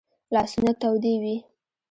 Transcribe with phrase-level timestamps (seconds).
[0.33, 1.35] لاسونه تودې وي